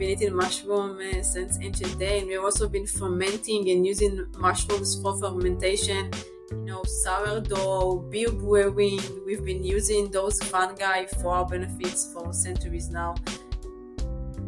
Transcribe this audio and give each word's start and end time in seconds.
been 0.00 0.08
eating 0.08 0.34
mushroom 0.34 0.98
uh, 0.98 1.22
since 1.22 1.58
ancient 1.60 1.98
day, 1.98 2.20
and 2.20 2.28
we've 2.28 2.42
also 2.42 2.66
been 2.66 2.86
fermenting 2.86 3.68
and 3.68 3.86
using 3.86 4.26
mushrooms 4.38 4.98
for 5.02 5.14
fermentation. 5.20 6.10
You 6.50 6.64
know, 6.64 6.82
sourdough, 6.84 8.08
beer 8.10 8.32
brewing. 8.32 9.00
We've 9.26 9.44
been 9.44 9.62
using 9.62 10.10
those 10.10 10.42
fungi 10.42 11.04
for 11.04 11.34
our 11.34 11.44
benefits 11.44 12.14
for 12.14 12.32
centuries 12.32 12.88
now. 12.88 13.14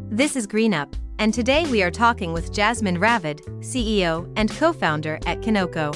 This 0.09 0.37
is 0.37 0.47
Green 0.47 0.73
Up, 0.73 0.97
and 1.19 1.35
today 1.35 1.67
we 1.67 1.83
are 1.83 1.91
talking 1.91 2.33
with 2.33 2.51
Jasmin 2.51 2.97
Ravid, 2.97 3.43
CEO 3.61 4.33
and 4.37 4.51
co 4.51 4.73
founder 4.73 5.19
at 5.27 5.43
Kinoko. 5.43 5.95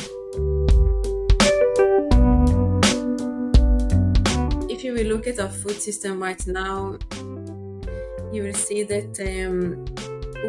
If 4.70 4.84
you 4.84 4.92
will 4.92 5.06
look 5.06 5.26
at 5.26 5.40
our 5.40 5.48
food 5.48 5.80
system 5.80 6.22
right 6.22 6.46
now, 6.46 6.98
you 8.32 8.42
will 8.42 8.54
see 8.54 8.82
that 8.82 9.18
um, 9.20 9.84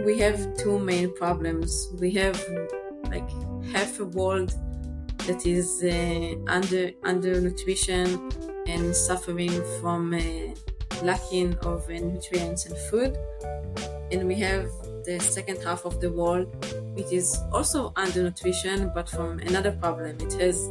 we 0.05 0.19
have 0.19 0.55
two 0.57 0.79
main 0.79 1.13
problems. 1.15 1.89
We 1.99 2.11
have 2.11 2.43
like 3.09 3.29
half 3.71 3.99
a 3.99 4.05
world 4.05 4.53
that 5.25 5.45
is 5.45 5.83
uh, 5.83 6.35
under 6.51 6.91
under 7.03 7.39
nutrition 7.41 8.31
and 8.67 8.95
suffering 8.95 9.63
from 9.79 10.13
uh, 10.13 10.55
lacking 11.03 11.55
of 11.59 11.89
uh, 11.89 11.93
nutrients 11.93 12.65
and 12.65 12.77
food, 12.89 13.17
and 14.11 14.27
we 14.27 14.35
have 14.35 14.69
the 15.05 15.19
second 15.19 15.63
half 15.63 15.85
of 15.85 16.01
the 16.01 16.11
world, 16.11 16.47
which 16.95 17.11
is 17.11 17.37
also 17.51 17.93
under 17.95 18.23
nutrition, 18.23 18.91
but 18.93 19.09
from 19.09 19.39
another 19.39 19.71
problem. 19.71 20.17
It 20.19 20.33
has 20.33 20.69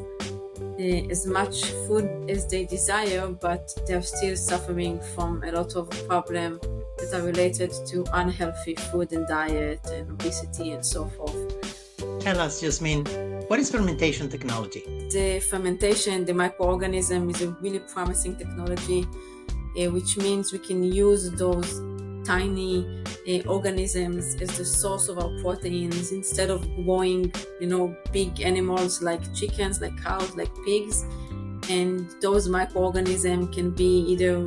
uh, 0.58 1.10
as 1.10 1.26
much 1.26 1.64
food 1.86 2.30
as 2.30 2.46
they 2.46 2.64
desire, 2.66 3.28
but 3.28 3.70
they're 3.86 4.02
still 4.02 4.36
suffering 4.36 5.00
from 5.14 5.42
a 5.42 5.52
lot 5.52 5.74
of 5.76 5.88
problem 6.08 6.60
that 6.98 7.12
are 7.14 7.22
related 7.22 7.72
to 7.86 8.04
unhealthy 8.12 8.74
food 8.74 9.12
and 9.12 9.26
diet 9.26 9.80
and 9.86 10.10
obesity 10.10 10.72
and 10.72 10.84
so 10.84 11.06
forth. 11.06 12.20
Tell 12.20 12.40
us, 12.40 12.60
Jasmin, 12.60 13.04
what 13.48 13.60
is 13.60 13.70
fermentation 13.70 14.28
technology? 14.28 14.82
The 15.12 15.40
fermentation, 15.40 16.24
the 16.24 16.32
microorganism, 16.32 17.30
is 17.30 17.42
a 17.42 17.50
really 17.62 17.78
promising 17.78 18.36
technology, 18.36 19.06
uh, 19.78 19.90
which 19.90 20.16
means 20.16 20.52
we 20.52 20.58
can 20.58 20.82
use 20.82 21.30
those 21.32 21.80
tiny 22.26 23.04
uh, 23.28 23.48
organisms 23.48 24.34
as 24.42 24.58
the 24.58 24.64
source 24.64 25.08
of 25.08 25.18
our 25.18 25.30
proteins 25.40 26.10
instead 26.10 26.50
of 26.50 26.66
growing, 26.74 27.32
you 27.60 27.68
know, 27.68 27.96
big 28.12 28.40
animals 28.40 29.00
like 29.00 29.22
chickens, 29.32 29.80
like 29.80 29.96
cows, 30.02 30.34
like 30.34 30.50
pigs 30.64 31.04
and 31.68 32.08
those 32.20 32.48
microorganisms 32.48 33.54
can 33.54 33.70
be 33.70 34.00
either 34.12 34.46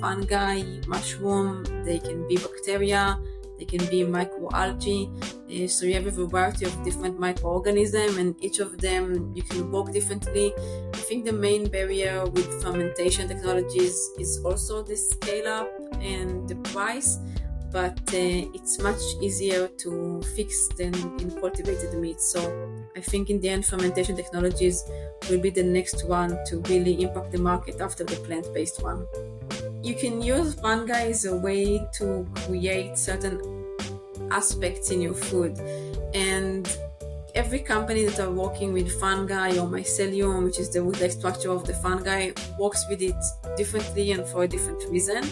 fungi, 0.00 0.62
mushroom, 0.86 1.64
they 1.84 1.98
can 1.98 2.26
be 2.28 2.36
bacteria, 2.36 3.18
they 3.58 3.64
can 3.64 3.84
be 3.86 4.02
microalgae. 4.02 5.08
Uh, 5.48 5.66
so 5.66 5.86
you 5.86 5.94
have 5.94 6.06
a 6.06 6.10
variety 6.10 6.64
of 6.64 6.84
different 6.84 7.18
microorganisms, 7.18 8.16
and 8.16 8.36
each 8.44 8.60
of 8.60 8.78
them 8.78 9.32
you 9.34 9.42
can 9.42 9.70
work 9.72 9.92
differently. 9.92 10.52
I 10.94 10.98
think 10.98 11.24
the 11.24 11.32
main 11.32 11.68
barrier 11.68 12.24
with 12.26 12.62
fermentation 12.62 13.28
technologies 13.28 14.10
is 14.18 14.40
also 14.44 14.82
the 14.82 14.96
scale 14.96 15.48
up 15.48 15.68
and 16.00 16.48
the 16.48 16.56
price 16.56 17.18
but 17.70 17.98
uh, 18.14 18.48
it's 18.54 18.78
much 18.80 19.00
easier 19.20 19.68
to 19.68 20.22
fix 20.34 20.68
than 20.76 20.94
in 21.20 21.30
cultivated 21.40 21.94
meat. 21.94 22.20
So 22.20 22.40
I 22.96 23.00
think 23.00 23.30
in 23.30 23.40
the 23.40 23.48
end, 23.48 23.66
fermentation 23.66 24.16
technologies 24.16 24.84
will 25.28 25.40
be 25.40 25.50
the 25.50 25.62
next 25.62 26.06
one 26.06 26.38
to 26.46 26.60
really 26.68 27.02
impact 27.02 27.32
the 27.32 27.38
market 27.38 27.80
after 27.80 28.04
the 28.04 28.16
plant-based 28.16 28.82
one. 28.82 29.06
You 29.82 29.94
can 29.94 30.22
use 30.22 30.54
fungi 30.54 31.08
as 31.08 31.24
a 31.24 31.36
way 31.36 31.86
to 31.98 32.26
create 32.34 32.98
certain 32.98 33.40
aspects 34.30 34.90
in 34.90 35.00
your 35.00 35.14
food, 35.14 35.58
and 36.14 36.68
every 37.34 37.60
company 37.60 38.04
that 38.04 38.18
are 38.18 38.30
working 38.30 38.72
with 38.72 38.90
fungi 39.00 39.50
or 39.52 39.66
mycelium, 39.68 40.44
which 40.44 40.58
is 40.58 40.70
the 40.70 40.82
wood-like 40.82 41.12
structure 41.12 41.50
of 41.50 41.64
the 41.66 41.74
fungi, 41.74 42.32
works 42.58 42.84
with 42.90 43.00
it 43.00 43.14
differently 43.56 44.12
and 44.12 44.26
for 44.26 44.42
a 44.42 44.48
different 44.48 44.82
reason. 44.90 45.22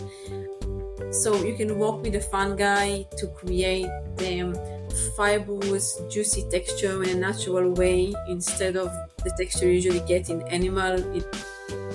So 1.11 1.43
you 1.45 1.57
can 1.57 1.79
work 1.79 2.03
with 2.03 2.13
the 2.13 2.21
fungi 2.21 3.03
to 3.17 3.27
create 3.29 3.89
the 4.17 4.53
fibrous, 5.17 6.01
juicy 6.11 6.45
texture 6.51 7.03
in 7.03 7.11
a 7.11 7.15
natural 7.15 7.73
way 7.73 8.13
instead 8.29 8.77
of 8.77 8.91
the 9.25 9.33
texture 9.39 9.67
you 9.67 9.73
usually 9.73 10.01
get 10.01 10.31
in 10.31 10.43
animal 10.49 11.03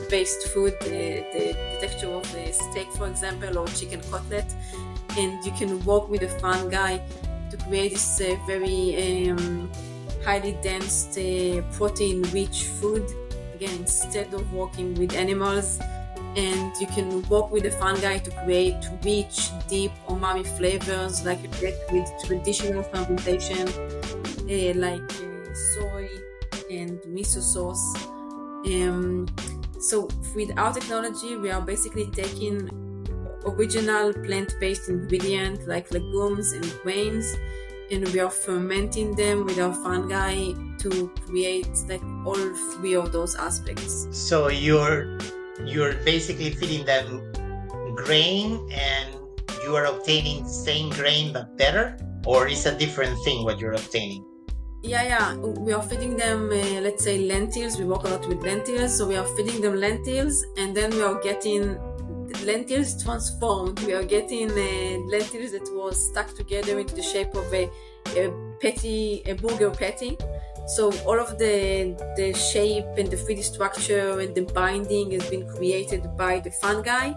based 0.09 0.47
food, 0.49 0.75
the, 0.81 1.23
the, 1.33 1.55
texture 1.79 2.09
of 2.09 2.29
the 2.33 2.51
steak, 2.51 2.91
for 2.91 3.07
example, 3.07 3.57
or 3.57 3.67
chicken 3.67 4.01
cutlet. 4.11 4.45
And 5.17 5.43
you 5.45 5.51
can 5.53 5.83
work 5.85 6.09
with 6.09 6.21
the 6.21 6.29
fungi 6.39 6.99
to 7.49 7.57
create 7.57 7.93
this 7.93 8.21
uh, 8.21 8.35
very 8.45 9.29
um, 9.29 9.71
highly 10.23 10.57
dense, 10.61 11.17
uh, 11.17 11.63
protein 11.71 12.23
rich 12.33 12.65
food. 12.79 13.05
Again, 13.55 13.77
instead 13.79 14.33
of 14.33 14.51
working 14.53 14.95
with 14.95 15.15
animals 15.15 15.79
and 16.35 16.71
you 16.79 16.87
can 16.87 17.21
work 17.29 17.51
with 17.51 17.63
the 17.63 17.71
fungi 17.71 18.17
to 18.17 18.31
create 18.43 18.83
rich, 19.03 19.49
deep 19.67 19.91
umami 20.07 20.45
flavors 20.57 21.25
like 21.25 21.41
you 21.43 21.49
get 21.59 21.75
with 21.91 22.09
traditional 22.23 22.83
fermentation, 22.83 23.67
uh, 23.67 24.73
like 24.79 25.01
uh, 25.01 25.53
soy 25.53 26.07
and 26.69 26.99
miso 27.01 27.41
sauce. 27.41 27.95
Um, 28.65 29.27
so 29.79 30.07
with 30.35 30.57
our 30.57 30.73
technology, 30.73 31.35
we 31.35 31.51
are 31.51 31.61
basically 31.61 32.09
taking 32.11 32.69
original 33.45 34.13
plant-based 34.13 34.87
ingredients 34.87 35.67
like 35.67 35.91
legumes 35.91 36.53
and 36.53 36.65
grains, 36.83 37.35
and 37.91 38.07
we 38.09 38.19
are 38.19 38.29
fermenting 38.29 39.15
them 39.15 39.43
with 39.43 39.59
our 39.59 39.73
fungi 39.73 40.53
to 40.77 41.11
create 41.25 41.67
like 41.89 42.03
all 42.25 42.53
three 42.73 42.95
of 42.95 43.11
those 43.11 43.35
aspects. 43.35 44.07
So 44.11 44.47
you're 44.47 45.17
you're 45.65 45.93
basically 46.05 46.51
feeding 46.51 46.85
them 46.85 47.31
grain 47.95 48.69
and 48.71 49.15
you 49.63 49.75
are 49.75 49.85
obtaining 49.85 50.43
the 50.43 50.49
same 50.49 50.89
grain 50.91 51.33
but 51.33 51.57
better 51.57 51.97
or 52.25 52.47
is 52.47 52.65
a 52.65 52.77
different 52.77 53.17
thing 53.23 53.43
what 53.43 53.59
you're 53.59 53.73
obtaining? 53.73 54.25
Yeah 54.83 55.03
yeah. 55.03 55.35
We 55.35 55.73
are 55.73 55.81
feeding 55.81 56.17
them 56.17 56.49
uh, 56.49 56.81
let's 56.81 57.03
say 57.03 57.19
lentils. 57.19 57.77
We 57.77 57.85
work 57.85 58.03
a 58.03 58.09
lot 58.09 58.27
with 58.27 58.41
lentils. 58.43 58.97
So 58.97 59.07
we 59.07 59.15
are 59.15 59.25
feeding 59.35 59.61
them 59.61 59.75
lentils 59.75 60.43
and 60.57 60.75
then 60.75 60.91
we 60.91 61.01
are 61.01 61.21
getting 61.21 61.77
lentils 62.43 63.03
transformed. 63.03 63.79
We 63.81 63.93
are 63.93 64.03
getting 64.03 64.49
uh, 64.49 64.99
lentils 65.11 65.51
that 65.51 65.69
was 65.73 66.09
stuck 66.09 66.33
together 66.35 66.79
into 66.79 66.95
the 66.95 67.03
shape 67.03 67.35
of 67.35 67.53
a, 67.53 67.69
a 68.15 68.33
patty 68.59 69.21
a 69.25 69.33
burger 69.33 69.69
patty 69.69 70.17
so 70.67 70.91
all 71.05 71.19
of 71.19 71.37
the 71.37 71.95
the 72.15 72.33
shape 72.33 72.85
and 72.97 73.09
the 73.09 73.17
3D 73.17 73.43
structure 73.43 74.19
and 74.19 74.33
the 74.35 74.43
binding 74.53 75.11
has 75.11 75.29
been 75.29 75.47
created 75.47 76.15
by 76.15 76.39
the 76.39 76.51
fungi, 76.51 77.13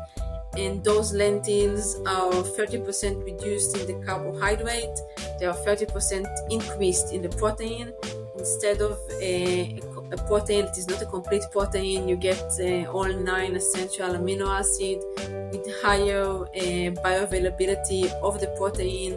and 0.57 0.83
those 0.85 1.13
lentils 1.13 1.97
are 2.07 2.31
30% 2.31 3.25
reduced 3.25 3.77
in 3.77 3.87
the 3.87 4.07
carbohydrate. 4.07 4.99
They 5.39 5.47
are 5.47 5.55
30% 5.55 6.27
increased 6.51 7.13
in 7.13 7.23
the 7.23 7.29
protein. 7.31 7.93
Instead 8.39 8.81
of 8.83 8.99
a, 9.21 9.81
a 10.13 10.17
protein 10.29 10.67
that 10.67 10.77
is 10.77 10.89
not 10.89 11.01
a 11.03 11.07
complete 11.07 11.43
protein, 11.51 12.09
you 12.09 12.17
get 12.17 12.45
uh, 12.61 12.91
all 12.91 13.09
nine 13.09 13.57
essential 13.57 14.11
amino 14.11 14.47
acids 14.47 15.05
with 15.53 15.67
higher 15.83 16.23
uh, 16.23 16.91
bioavailability 17.03 18.13
of 18.23 18.41
the 18.41 18.49
protein. 18.59 19.17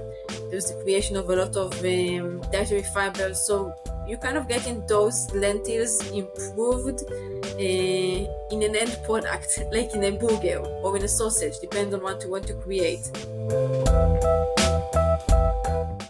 There's 0.50 0.72
the 0.72 0.82
creation 0.84 1.18
of 1.18 1.30
a 1.30 1.36
lot 1.36 1.56
of 1.56 1.74
um, 1.80 2.42
dietary 2.52 2.84
fibers. 2.84 3.46
So 3.46 3.76
you 4.08 4.18
kind 4.18 4.38
of 4.38 4.48
getting 4.48 4.86
those 4.88 5.32
lentils 5.34 6.00
improved 6.12 7.04
uh, 7.12 7.60
in 7.60 8.64
an 8.64 8.76
end 8.76 8.98
product, 9.04 9.60
like 9.72 9.94
in 9.94 10.04
a 10.04 10.12
burger 10.12 10.60
or 10.84 10.96
in 10.96 11.04
a 11.04 11.08
sausage, 11.08 11.60
depending 11.60 11.96
on 11.96 12.04
what 12.04 12.24
you 12.24 12.32
want 12.32 12.48
to 12.48 12.54
create. 12.54 13.12